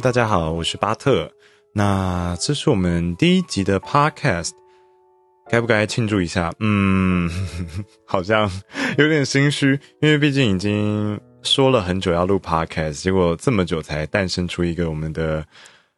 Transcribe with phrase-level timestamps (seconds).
[0.00, 1.30] 大家好，我是巴特。
[1.72, 4.50] 那这是我们第一集的 Podcast，
[5.48, 6.52] 该不该庆祝一下？
[6.60, 7.30] 嗯，
[8.04, 8.50] 好像
[8.98, 15.42] 有点心虚，因为毕竟已经说了很久要录 Podcast，结果这么久才诞生出一个我们的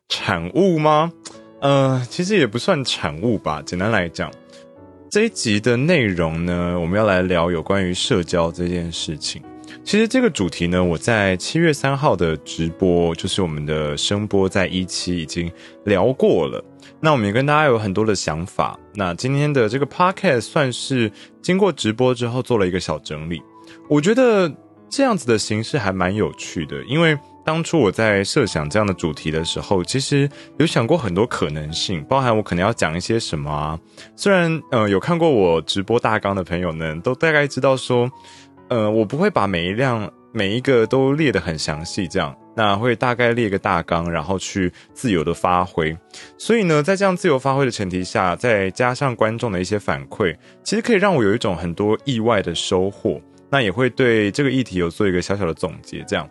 [0.08, 1.12] 产物吗？
[1.60, 3.60] 呃，其实也不算产物吧。
[3.62, 4.30] 简单来讲，
[5.10, 9.42] 这一集的内容呢，我们要来聊有关于社交这件事情。
[9.84, 15.50] 其实这个主题呢，我在七月三号的直播，就是我们的声波在一期已经
[15.84, 16.62] 聊过了。
[17.00, 18.78] 那我们也跟大家有很多的想法。
[18.94, 23.40] 那今天的这个 podcast 算是经过直播之后做了一个小整理。
[23.88, 24.52] 我觉得
[24.88, 30.28] 这样子的形式还蛮有趣的，因为当初我在设想这样的主题的时候，其实
[30.58, 33.78] 有想过很多可能性，包含我可能要讲一些什么啊。
[34.16, 38.10] 虽然呃有看过我直播大纲的朋友呢，都大概知道说。
[38.68, 45.96] 呃，我不会把每一辆每一个都列得很详细，这样，那会大概列个大纲，然后去自由的发挥。
[46.36, 53.18] 所以呢，在这样自由发挥的前提下，再加上观众的一些反馈，其实可以让我有一种很多意外的收获。
[53.50, 56.04] 那也会对这个议题有做一个小小的总结。
[56.06, 56.28] 这样，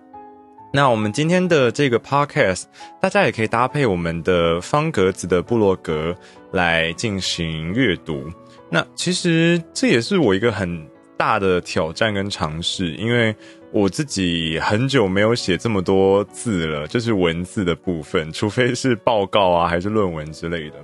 [0.71, 2.65] 那我们今天的这个 podcast，
[3.01, 6.15] 大家也可以搭配我们的方格子的部落格
[6.51, 8.29] 来进行阅读。
[8.69, 10.87] 那其实这也是我一个很。
[11.17, 13.35] 大的挑战跟尝试，因为
[13.71, 20.75] 我自己很久没有写这么多字了，就是文字的部分，除非是报告啊，还是论文之类的，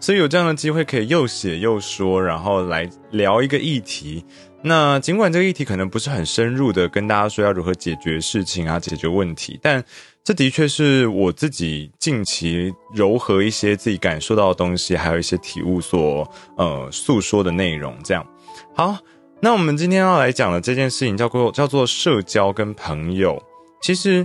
[0.00, 4.24] 所以有这样的机会可以又写又说，然后来聊一个议题。
[4.64, 9.84] 那尽管这个议题可能不是很深入的跟大家说要如何解决事情啊，解决问题，但
[10.24, 17.96] 这的确是我自己近期柔和一些自己感受到的东西，还有一些体悟所呃诉说的内容。
[18.02, 18.26] 这样
[18.74, 18.96] 好。
[19.44, 23.42] 那我们今天要来讲的这件事情叫做叫做社交跟朋友。
[23.80, 24.24] 其实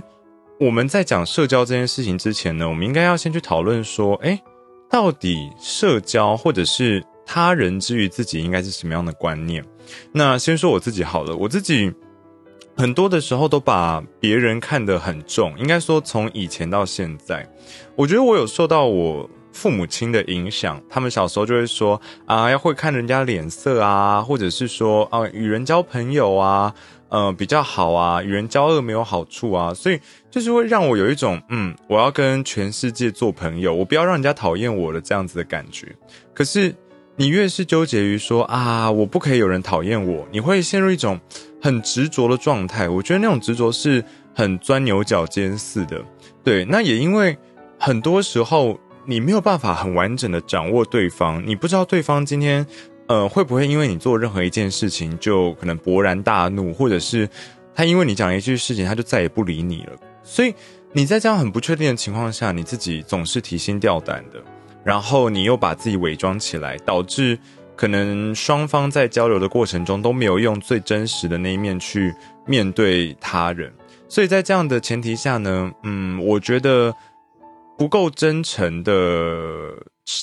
[0.60, 4.40] 我们在讲社交这件事情之前呢，我们应该要先去讨论说，哎，
[4.88, 9.64] 到底社交或者是他人之于自己应该是什么样的观念？
[10.12, 11.92] 那先说我自己好了，我自己
[12.76, 17.44] 很多的时候都把别人看得很重，应该说从以前到现在，
[17.96, 19.28] 我觉得我有受到我。
[19.58, 26.72] 父母亲的影响，他们小时候就会说啊，要会看人家脸色啊，或者是说啊，与人交朋友啊，
[27.08, 29.98] 呃，比较好啊，与人交恶没有好处啊，所以
[30.30, 35.88] 就是会让我有一种嗯，我要跟全世界做朋友，我不要让人家讨厌我的这样子的感觉。
[36.32, 36.72] 可是
[37.16, 41.18] 你越是纠结于说啊，我不可以有人讨厌我，你会陷入一种
[41.60, 42.88] 很执着的状态。
[42.88, 46.00] 我觉得那种执着是很钻牛角尖似的。
[46.44, 47.36] 对，那也因为
[47.76, 48.78] 很多时候。
[49.10, 52.66] 你没有办法很完整的掌握对方，你不知道对方今天，
[53.06, 57.26] 呃，会不会因为你做任何一件事情就可能勃然大怒，或者是
[57.74, 59.92] 他因为你讲一句事情，他就再也不理你了。
[60.22, 60.54] 所以
[60.92, 64.42] 你在这样很不确定的情况下，你自己总是提心吊胆的，
[64.84, 67.38] 然后你又把自己伪装起来，导致
[67.76, 72.14] 可能双方在交流的过程中都没有用最真实的那一面去
[72.44, 73.72] 面对他人。
[74.06, 76.94] 所以在这样的前提下呢，嗯，我觉得。
[77.78, 78.92] 不够真诚的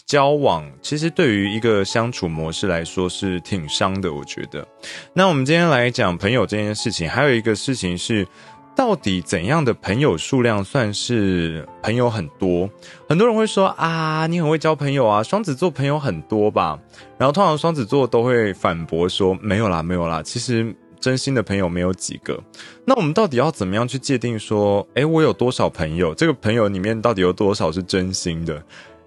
[0.06, 4.14] 交往，其实对于一个相处模式来说是挺伤的。
[4.14, 4.68] 我觉得，
[5.14, 8.28] 那我们今天来讲朋友这件事情，还有一个事情是，
[8.76, 12.70] 到底怎样的朋友数量算是朋友很多？
[13.08, 16.78] 很多人会说啊，你很会交朋友啊，双子座朋友很多吧？
[17.18, 20.76] 然后通常双子座都会反驳说，没有啦，没有啦，其实。
[21.06, 22.44] 真心的朋友没有几个，
[22.84, 26.16] 那我们到底要怎么样去界定说，诶，我有多少朋友？
[26.16, 28.60] 这个朋友里面到底有多少是真心的？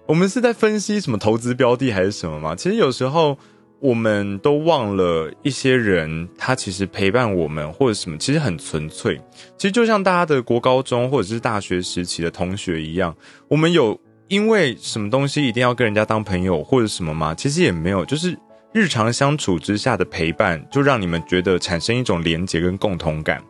[0.05, 2.55] 我们是在分析什么投资标的还是什么吗？
[2.55, 3.37] 其实有时候
[3.81, 9.19] 我们都忘了一些人，他其实陪伴我们或者什么，其实很纯粹。
[9.57, 13.13] 其实就像大家的国高中或者是大学时期的同学一样，
[13.49, 13.99] 我们有
[14.29, 17.35] 因为什么东西一定要跟人家当朋友或者什么吗？
[17.35, 18.37] 其实也没有，就是。
[18.71, 23.43] 日常相处之下的陪伴，就让你们觉得产生一种连结跟共同感。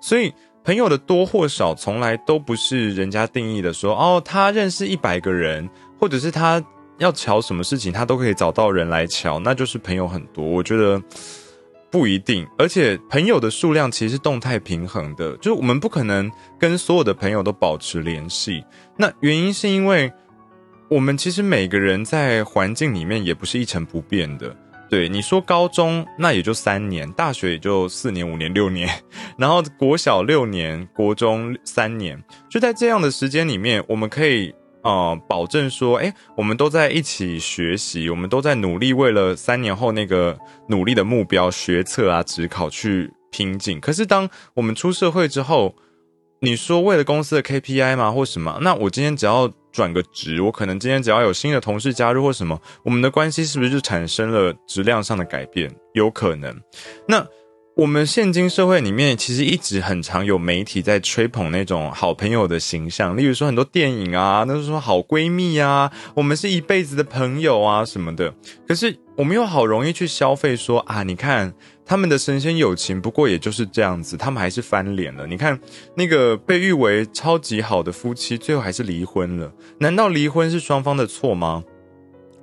[0.00, 0.32] 所以，
[0.64, 3.72] 朋友的多或少，从来都不是人家定义的。
[3.72, 5.68] 说哦，他认识一百个人，
[6.00, 6.62] 或者是他
[6.98, 10.44] 要瞧什么事情，他都可以找到人来瞧，那就是朋友很多。
[10.44, 11.00] 我觉得
[11.90, 12.44] 不一定。
[12.58, 16.28] 而且，朋友的数量其实是动态平衡的，就是我们不可能
[16.58, 18.64] 跟所有的朋友都保持联系。
[18.96, 20.12] 那原因是因为
[20.88, 24.54] 我们其实每个人在环境里面也不是一成不变的。
[24.94, 28.88] 对你说，高中那也就三年，大学也就四年、五年、六年，
[29.36, 34.54] 然后国小六年，国中三年，就在这样的时间里面，我们可以
[34.84, 40.38] 呃保证说，哎，我们都在一起学习，我们都在努力，为了三年后那个
[40.68, 43.80] 努力的目标，学测啊、职考去拼劲。
[43.80, 45.74] 可是当我们出社会之后，
[46.40, 48.60] 你说为了公司的 KPI 吗，或什么？
[48.62, 55.68] 那我今天只要转个职，我可能今天只要有新的同事加入或什么，我们的关系是不是就产生了质量上的改变？
[55.94, 56.56] 有可能。
[57.08, 57.26] 那
[57.76, 68.32] 我们现今社会里面，其实一直很常有媒体在吹捧那种好朋友的形象，例如说很多电影啊，那是说好闺蜜啊，我们是一辈子的朋友啊什么的。
[68.68, 71.52] 可是我们又好容易去消费说啊，你看。
[71.86, 75.26] 他们的神仙友情，不过也就是这样子，他们还是翻脸了。
[75.26, 75.60] 你看，
[75.94, 79.52] 那个被誉为超级好的夫妻，最后还是离婚了。
[79.78, 81.62] 难道离婚是双方的错吗？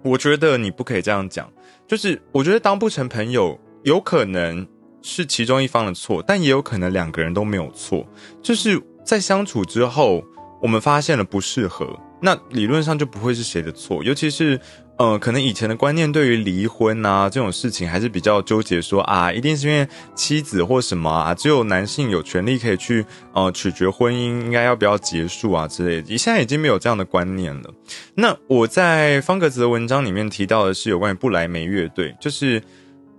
[0.03, 1.51] 我觉得你不可以这样讲。
[1.87, 4.67] 就是我觉得当不成朋友，有可能
[5.01, 8.07] 是其中一方的错，但也有可能两个人都没有错。
[8.43, 10.23] 就是在相处之后，
[10.61, 14.59] 我们发现了不适合，那理论上就不会是谁的错，尤其是。
[15.03, 23.03] 嗯，可能以前的观念对于离婚啊这种事情还是比较纠结，说啊，一定是因为妻子或什么啊，只有男性有权利可以去
[23.33, 26.15] 呃取决婚姻应该要不要结束啊之类的。
[26.15, 27.73] 现在已经没有这样的观念了。
[28.13, 32.61] 那我在方格子的文章里面提到的是有关于布莱梅乐队，就是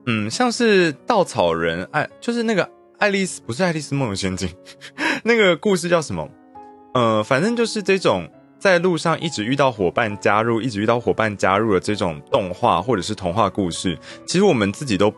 [0.07, 4.49] 嗯，像是稻草人爱，就是那个爱丽丝不是爱丽丝梦游仙境，
[5.25, 6.29] 那个故事叫什么？
[6.95, 8.31] 呃，反正就是这种。
[8.63, 15.13] 在路上一直遇到伙伴加入，一直遇到伙伴加入的这种动画或者是童话故事，其实我们自己都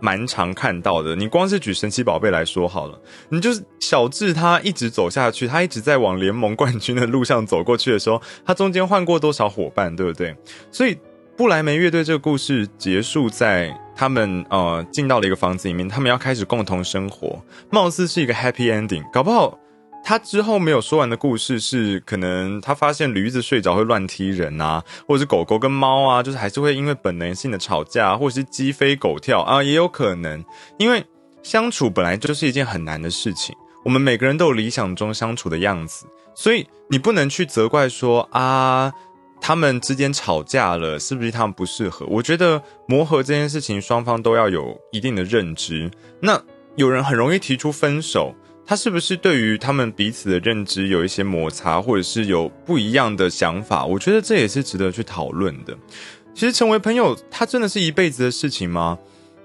[0.00, 1.14] 蛮常看到的。
[1.14, 2.98] 你光是举神奇宝贝来说好了，
[3.28, 10.34] 你就是小智他一直走下去，他一直在往联盟冠军的路上走过去的时候，他中间换过多少伙伴，对不对？
[10.72, 10.96] 所以
[11.36, 19.58] 布莱梅乐队这个故事结束在他们呃进到了一个房子里面，他们要开始共同生活，貌似是一个 happy ending，搞不好。
[20.08, 30.44] 他之后没有说完的故事是，可能他发现驴子睡着会乱踢人啊，或者是狗狗跟猫啊，就是还是会因为本能性的吵架，或者是鸡飞狗跳啊，也有可能。
[30.78, 31.04] 因为
[31.42, 33.52] 相处本来就是一件很难的事情，
[33.84, 36.06] 我们每个人都有理想中相处的样子，
[36.36, 38.92] 所以你不能去责怪说啊，
[39.40, 42.06] 他们之间吵架了，是不是他们不适合？
[42.06, 45.90] 我觉得磨合这件事情，双方都要有一定的认知。
[46.20, 46.40] 那
[46.76, 48.32] 有人很容易提出分手。
[48.66, 53.84] 他是不是对于他们彼此的认知有一些摩擦，或者是有不一样的想法？
[53.84, 55.76] 我觉得这也是值得去讨论的。
[56.34, 58.98] 其实成为朋友，他真的是一辈子的事情吗？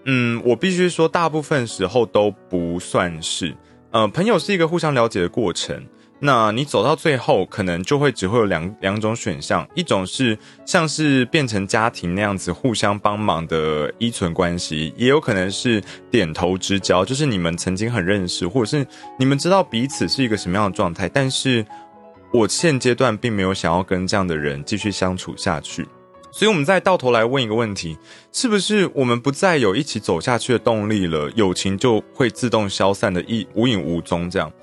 [0.05, 3.55] 嗯，我必须说，大部分时候都不算是。
[3.91, 5.85] 呃，朋友是一个互相了解的过程。
[6.23, 10.37] 那你走到最后，可能就会只会有两两种选项，一种是
[10.67, 15.81] 像是变成家庭那样子互相帮忙的依存关系，也有可能是
[16.11, 18.85] 点头之交，就是你们曾经很认识，或者是
[19.17, 21.65] 你们知道彼此是一个什么样的状态，但是
[22.31, 25.87] 我现阶段并没有想要跟这样的人继续相处下去，
[26.31, 27.97] 所以我们再到头来问一个问题：
[28.31, 34.53] 是不是我们不再有一起走下去的动力了，友情就会自动消散的一无影无踪这样？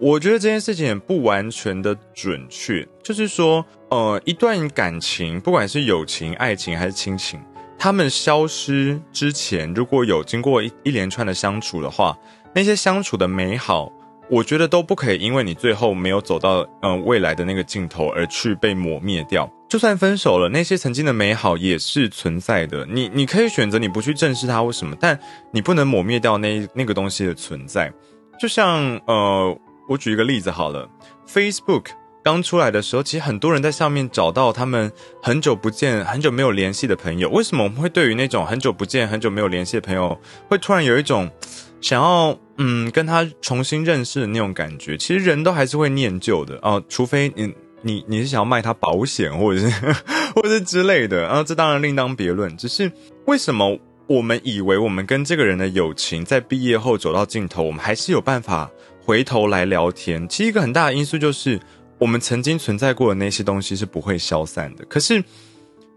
[0.00, 7.40] 我觉得这件事情也不完全的准确，就是说，呃，一段感情，不管是友情、爱情还是亲情，
[7.76, 12.16] 他们消失之前，如果有经过一一连串的相处的话，
[12.54, 13.92] 那些相处的美好，
[14.30, 19.50] 我觉得都不可以因为你最后没有走到嗯未来的那个尽头而去被抹灭掉。
[19.68, 22.86] 就算分手了，那些曾经的美好也是存在的。
[22.86, 25.18] 你你可以选择你不去正视它为什么，但
[25.50, 27.92] 你不能抹灭掉那那个东西的存在。
[28.38, 29.58] 就像呃。
[29.88, 30.88] 我举一个例子好了
[31.26, 31.86] ，Facebook
[32.22, 34.92] 刚出来的时候，其实很多人在上面找到他们
[35.22, 37.30] 很久不见、很久没有联系的朋友。
[37.30, 41.30] 为什么我们会对于那种很久不见、很久没有联系的朋友，会突然有一种
[41.80, 44.98] 想要嗯跟他重新认识的那种感觉？
[44.98, 49.70] 其实人都还是会念旧的哦，除非你你你是想要卖他保险，或者是
[50.34, 52.54] 或者是之类的然啊，这当然另当别论。
[52.58, 52.92] 只是
[53.26, 58.70] 为什么我们以为我们跟这个人的友情在毕业后走到尽头，我们还是有办法？
[59.08, 61.58] 回头来聊天，其实一个很大的因素就是，
[61.96, 64.84] 我们曾经存在过的那些东西是不会消散的。
[64.84, 65.24] 可是，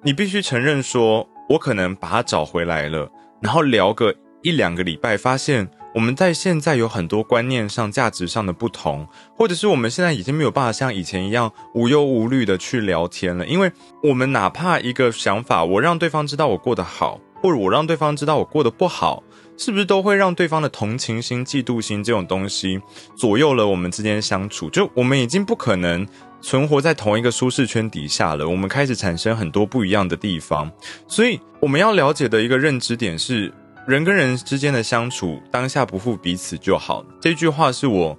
[0.02, 13.70] 你必须承认说，我可能把它找回来了，然后聊个一两个礼拜，发现我们在现在有很多观念上、价值上的不同，或者是我们现在已经没有办法像以前一样无忧无虑的去聊天了，因为
[14.04, 19.22] 我们哪怕一个想法，我让对方知道我过得好，或者我让对方知道我过得不好。
[19.62, 22.82] 是不是都会让对方的同情心、嫉妒心这种东西
[23.16, 24.68] 左右了我们之间相处？
[24.72, 26.04] 就我们已经不可能
[26.42, 30.72] 存活在同一个舒适圈底下了，我们开始产生很多不一样的地方。
[31.08, 33.54] 所以我们要了解的一个认知点是，
[33.88, 37.06] 人跟人之间的相处，当下不负彼此就好。
[37.22, 38.18] 这句话是我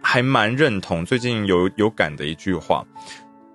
[0.00, 2.82] 还蛮认同、最近有有感的一句话。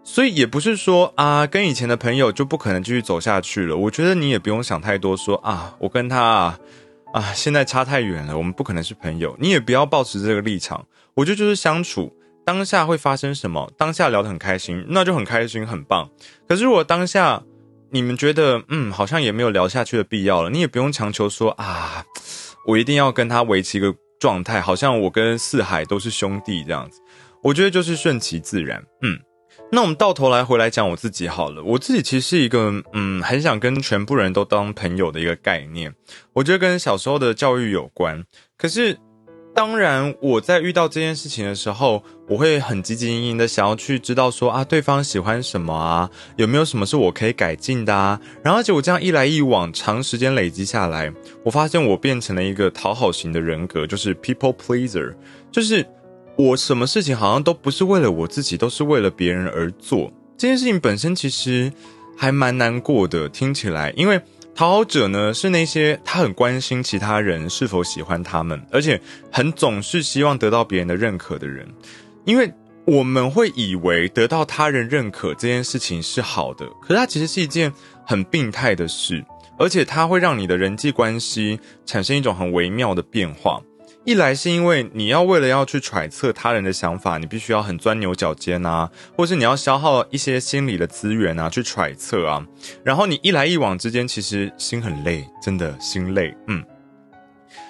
[0.03, 3.75] 所以也不是说啊，跟以前的朋友就不可能继续走下去了。
[3.75, 6.22] 我觉得你也不用想太多，说啊，我跟他。
[6.22, 6.60] 啊，
[7.16, 9.34] 啊现在差太远了，我们不可能是朋友。
[9.40, 10.86] 你也不要抱持这个立场。
[11.14, 12.14] 我觉得就是相处，
[12.46, 13.72] 当下会发生什么？
[13.78, 16.10] 当下聊得很开心，那就很开心，很棒。
[16.46, 17.42] 可是如果当下
[17.92, 22.04] 你们觉得，嗯，好像也没有聊下去的必要了，你也不用强求说啊，
[22.68, 27.00] 我一定要跟他维持一个状态，好像我跟四海都是兄弟这样子。
[27.42, 29.18] 我觉得就是顺其自然，嗯。
[29.72, 35.94] 那我们到头来回来讲我自己好了，我自己其实是一个嗯，很想跟全部人都当朋友的一个概念。
[36.34, 38.24] 我觉得跟小时候的教育有关。
[38.58, 38.98] 可是，
[39.54, 48.22] 当然我在遇到这件事情的时候，我会很积极营营的想要去知道说啊，对方喜欢什么啊，有没有什么是我可以改进的啊。
[48.44, 51.12] 然后结果这样一来一往，长时间累积下来，
[51.44, 55.14] 我发现我变成了一个讨好型的人格，就是 people pleaser，
[55.52, 55.86] 就是。
[56.38, 60.12] 我什么事情好像都不是为了我自己，都是为了别人而做。
[60.38, 61.72] 这件事情本身其实
[62.18, 64.20] 还蛮难过的，听起来，因为
[64.54, 69.00] 讨好者呢是那些他很关心其他人是否喜欢他们，而且
[69.32, 71.65] 很总是希望得到别人的认可的人。
[72.25, 72.51] 因为
[72.84, 77.72] 我们会以为得到他人认可这件事情是好的，可是它其实是一件
[78.06, 79.24] 很病态的事，
[79.58, 83.62] 而且它会让你的人际关系产生一种很微妙的变化。
[84.06, 92.46] 一来是因为你要为了要去揣测他人的想法，你必须要很钻牛角尖啊，或是你要消耗一些心理的资源啊，去揣测啊。
[92.84, 96.38] 然后你一来一往之间，其实心很累，真的心累。
[96.48, 96.64] 嗯，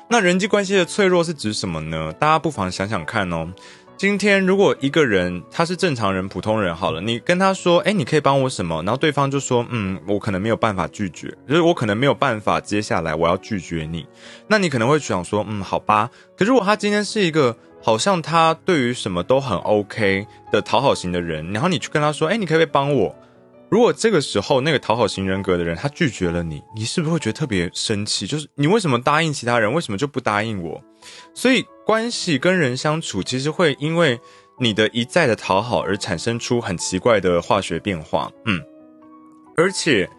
[0.10, 2.12] 那人际关系的脆弱是指什么呢？
[2.20, 3.54] 大家不妨想想看哦。
[3.98, 8.84] 今天如果一个人他是正常人、普通人，好了，你跟他说，哎，你可以帮我什么？
[8.84, 14.06] 然后对方就说，嗯，我可能没有办法拒绝，就是我可能没有办法接下来我要拒绝你。
[14.48, 16.10] 那你可能会想说，嗯，好吧。
[16.38, 23.16] 可如果他今天是一个好像他对于什么都很 OK 的讨好型的人，然后你去跟他说，哎，你可不可以帮我？
[23.70, 28.28] 如果这个时候那个讨好型人格的人他拒绝了你，你是不是会觉得特别生气？
[28.28, 30.82] 就是你为什么答应其他人，为什么就不答应我？
[31.34, 34.20] 所以关系跟人相处，其实会因为
[34.60, 38.32] 你的一再的讨好而产生出很奇怪的化学变化。
[38.46, 38.62] 嗯，
[39.58, 40.10] 而且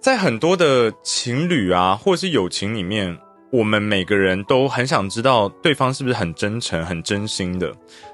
[0.00, 3.16] 在很多的情侣啊，或者是友情里面，
[3.52, 7.72] 我们每个人都很想知道对方是不是很真诚、很真心的。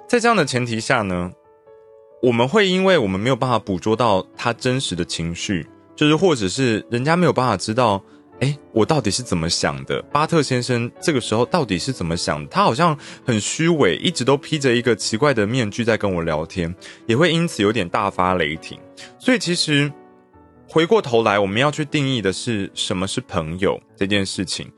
[0.08, 1.30] 在这样的前提下呢，
[2.24, 8.02] 我们会因为我们没有办法捕捉到他真实的情绪，就是或者是人家没有办法知道。
[8.40, 10.02] 哎，我到底是怎么想的？
[10.10, 12.46] 巴特先生这个时候到底是怎么想？
[12.48, 16.74] 他好像很虚伪，一直都披着一个奇怪的面具在跟我聊天，
[17.06, 18.78] 也会因此有点大发雷霆。
[19.18, 19.92] 所以其实
[20.66, 24.72] 回过头来，我们要去定义的是什么是朋友这件事情。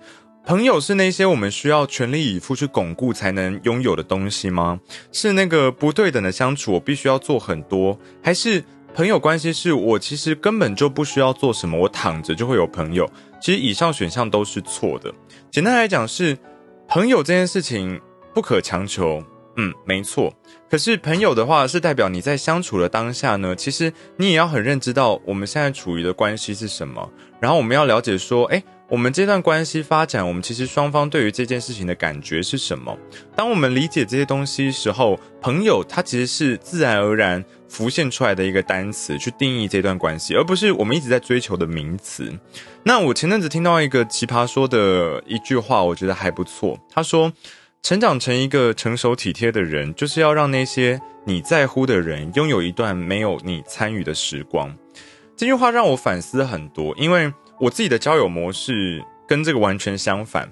[0.46, 4.78] 朋友是那些我们需要全力以赴去巩固才能拥有的东西吗？
[5.10, 8.62] 是那个不对等的相处，我必须要做很多，还是？
[8.94, 13.06] 朋友关系是我其实根本就不需要做什么，我躺着就会有朋友。
[13.42, 15.12] 其实以上选项都是错的。
[15.50, 16.38] 简单来讲是，
[16.88, 18.00] 朋友这件事情
[18.32, 19.22] 不可强求。
[19.56, 20.32] 嗯，没错。
[20.70, 27.10] 可是朋友的话是代表你在相处的当下呢，其实你也要很认知到我们现在处于的关系是什么。
[27.38, 28.62] 然后我们要了解说，哎。
[28.88, 32.96] 我们这段关系发展，我们其实双方对于这件事情的感觉是什么？
[33.34, 42.32] 当我们理解这些东西时候，朋友它其实是自然而然浮现出来的一个单词去定义这段关系，而不是我们一直在追求的名词。
[42.84, 46.78] 那我前阵子听到一个奇葩说的一句话，我觉得还不错。
[46.88, 47.32] 他说
[47.82, 54.72] ：“成长成一个成熟体贴的人，就是要让那些你在乎的人拥有一段没有你参与的时光。”
[55.36, 57.32] 这句话让我反思很多，因为。
[57.58, 60.50] 我自己的交友模式跟这个完全相反。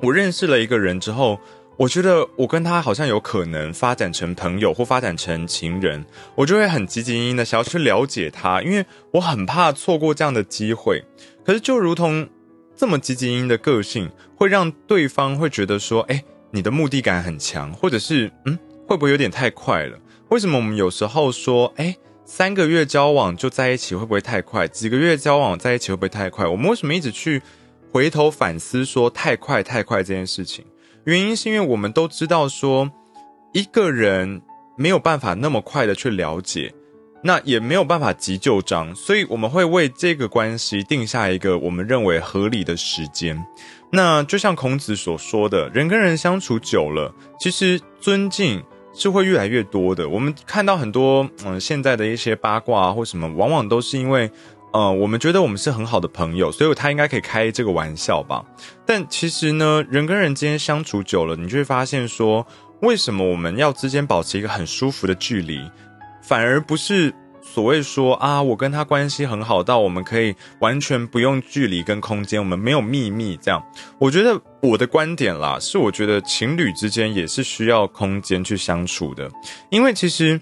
[0.00, 1.40] 我认识了一个人之后，
[1.76, 6.04] 我觉得我跟他好像有可能发展成朋友或发展成情人，
[6.34, 11.02] 我就会很积极营营的想要去了解他，因为我很怕错过这样的机会。
[11.44, 12.28] 可是就如同
[12.76, 19.98] 这么积极营营的个性，会让对方会觉得说：“哎，你的目的感很强，或者是嗯，会不会有点太快了？
[20.28, 21.96] 为什么我们有时候说，哎？”
[22.30, 24.68] 三个月交往就在一起会不会太快？
[24.68, 26.46] 几个月交往在一起会不会太快？
[26.46, 27.40] 我们为什么一直去
[27.90, 30.62] 回头反思说太快太快这件事情？
[31.04, 32.92] 原因是因为我们都知道说
[33.54, 34.42] 一个人
[34.76, 36.74] 没有办法那么快的去了解，
[37.22, 43.42] 那也没有办法急就章，所以我们会为这个关系定下一个我们认为合理的时间。
[43.90, 48.62] 那就像孔子所说的，人跟人相处久了，其实尊敬。
[48.92, 50.08] 是会越来越多的。
[50.08, 54.30] 我们看到很多嗯，现在的一些八卦或什么，往往都是因为，
[54.72, 58.44] 呃，我们觉得我们是很好的朋友，所以他应该可以开这个玩笑吧。
[58.84, 62.46] 但其实呢，人跟人之间相处久了，你就会发现说，
[62.80, 65.60] 为什么我们要之间保持一个很舒服的距离，
[66.22, 67.14] 反而不是
[67.58, 73.60] 所谓说啊，我跟他关系很好，到我们可以完全不用距离跟空间，我们没有秘密这样。
[73.98, 79.28] 我觉得我的观点啦，是我觉得情侣之间也是需要空间去相处的，
[79.70, 80.40] 因为其实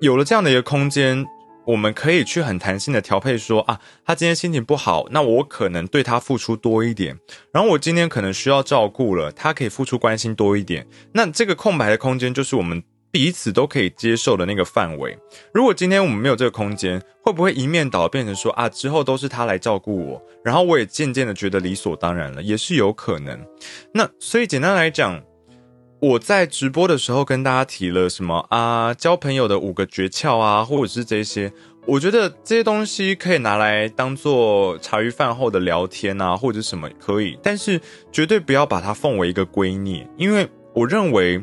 [0.00, 1.26] 有了这样的一个空间。
[1.66, 7.18] 我们可以去很弹性的调配，说啊，他今天心情不好，那我可能对他付出多一点。
[7.52, 10.86] 然后我今天可能需要照顾了，他可以付出关心多一点。
[11.12, 12.82] 那这个空白的空间，就是我们
[13.14, 15.16] 彼此都可以接受的那个范围。
[15.52, 23.38] 如果今天我们没有这个空间，会不会一面倒变成说啊，之后都是他来照顾我，然后我也渐渐的觉得理所当然了，也是有可能。
[23.92, 25.22] 那所以简单来讲。
[26.00, 28.92] 我在直播的时候跟大家提了什么啊？
[28.92, 31.50] 交朋友的五个诀窍啊，或者是这些，
[31.86, 37.80] 我觉得这些东西可以拿来当做茶余饭后的聊天啊，或者什么可以，但是
[38.12, 41.42] 绝对不要把它奉为一个圭臬，因为我认为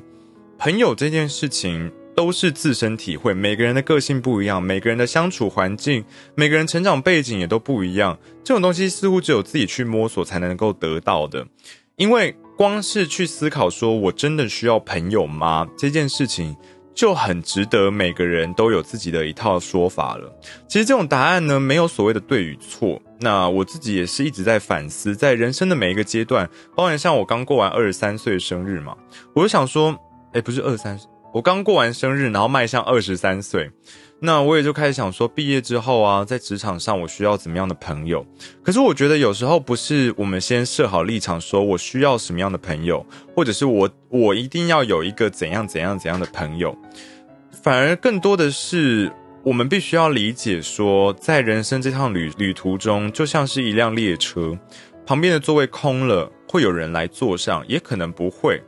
[0.63, 11.47] 朋友这件事情都是自身体会，每个人的个性不一样，每个人的相处环境，每个人成长背景也都不一样，这种东西似乎只有自己去摸索才能够得到的，
[11.95, 12.35] 因为。
[12.57, 15.67] 光是去思考说我真的需要朋友吗？
[15.75, 16.55] 这件事情
[16.93, 20.31] 就很值得每个人都有自己的一套说法了。
[20.67, 23.01] 其实这种答案呢，没有所谓的对与错。
[23.19, 28.95] 那我自己也是一直在反思，在人生的每一个阶段，包括像我刚过完二十三岁生日嘛，
[29.33, 29.97] 我就想说，
[30.33, 30.97] 哎，不是二三，
[31.33, 33.69] 我刚过完生日，然后迈向二十三岁。
[34.23, 38.25] 那我也就开始想说，毕业之后啊，在职场上我需要怎么样的朋友？
[38.63, 46.77] 可是我觉得有时候不是我们先设好立场，说我需要什么样的朋友，或者是我我一定要有一个怎样怎样怎样的朋友，
[47.63, 49.11] 反而更多的是
[49.43, 54.55] 我们必须要理解说，在人生这趟旅旅途中，就像是一辆列车，
[55.05, 58.61] 旁边的座位空了，会有人来坐上，也可能不会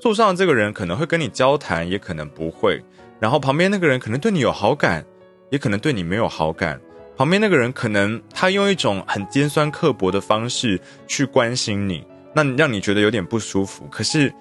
[0.00, 2.82] 坐上这个人可能会跟你交谈，也可能不会。
[3.20, 5.04] 然后旁边那个人可能对你有好感，
[5.50, 6.80] 也可能对你没有好感。
[7.16, 12.02] 旁边那个人可能他用一种很尖酸刻薄的方式去关心你，
[12.34, 13.86] 那让你觉得有点不舒服。
[13.90, 14.32] 可是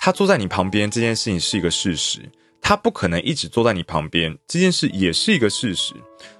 [0.00, 2.18] 他坐在你旁边这件事情是一个事实，
[2.60, 5.94] 他不可能一直坐在你旁边这件事也是一个事实。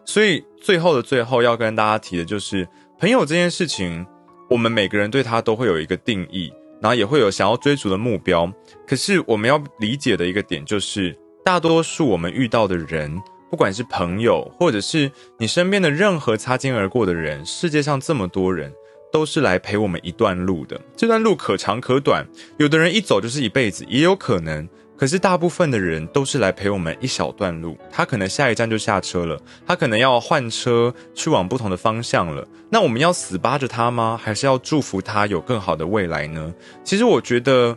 [0.05, 2.67] 所以最后的最后要跟大家提的就是
[2.99, 4.05] 朋友这件事情，
[4.51, 8.53] 我们每个人对他都会有一个定义，然后也会有想要追逐的目标。
[8.87, 11.19] 可是我们要理解的一个点就是。
[11.45, 18.73] 大多数我们遇到的人，不管是朋友，或者是你身边的任何擦肩而过的人，世界上这么多人，
[19.13, 20.81] 都是来陪我们一段路的。
[20.97, 24.67] 这段路可长可短，有的人一走就是一辈子，也有可能。
[25.05, 32.49] 可是大部分的人都是来陪我们一小段路，他可能下一站就下车了，他可能要换车去往不同的方向了。
[32.71, 34.19] 那我们要死扒着他吗？
[34.19, 36.55] 还是要祝福他有更好的未来呢？
[36.83, 37.77] 其实我觉得，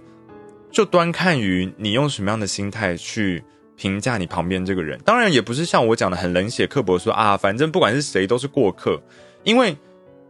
[0.71, 3.43] 就端看于你用什么样的心态去。
[3.75, 9.01] 评价你旁边这个人，当然也不是像我讲的很冷血刻薄，说啊，反正不管是谁都是过客，
[9.43, 9.75] 因为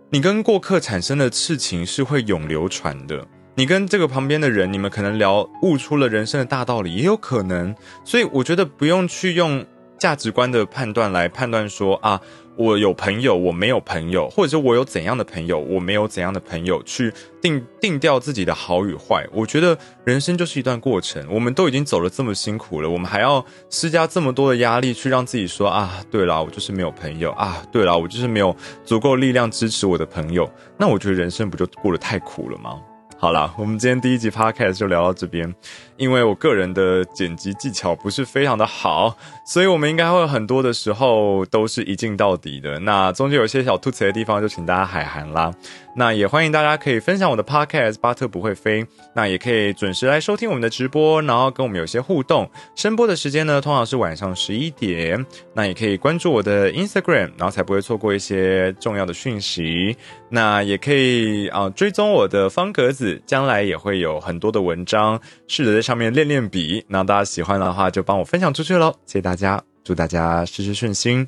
[0.10, 3.24] 你跟过客产生的事情是会永流传的。
[3.58, 7.76] 你跟这个旁边的人，你们可能聊悟出了人生的大道理，也有可能。
[8.06, 9.66] 所以我觉得不用去用
[9.98, 12.22] 价值观的判断来判断说啊。
[12.56, 19.24] 我有朋友，我没有朋友，或者是我有怎样的朋友，我没有怎样的朋友，去定定掉自己的好与坏。
[19.32, 32.82] 我觉得人生就是一段过程，我们都已经走了这么辛苦了，我们还要施加这么多的压力去让自己说啊，对了，我就是没有朋友啊，对了，我就是没有足够力量支持我的朋友，那我觉得人生不就过得太苦了吗？
[33.20, 35.52] 好了，我们今天第一集 podcast 就聊到这边。
[35.98, 42.78] 因为我个人的剪辑技巧不是非常的好，所以我们应该会很多的时候都是一镜到底的。
[42.78, 45.52] 那中间有些小吐词的地方，就请大家海涵啦。
[46.00, 48.86] 那也欢迎大家可以分享我的 podcast，巴特不会飞。
[49.16, 52.48] 那也可以准时来收听我们的直播，然后跟我们有些互动。
[52.76, 55.26] 声播的时间呢，通常是晚上十一点。
[55.56, 59.98] 那也可以关注我的 Instagram，然后才不会错过一些重要的讯息。
[60.30, 66.86] 那也可以啊追踪我的方格子，将来也会有很多的文章，试着在上面练练笔。
[66.88, 68.94] 那大家喜欢的话，就帮我分享出去喽！
[69.08, 71.28] 谢谢大家，祝大家事事顺心。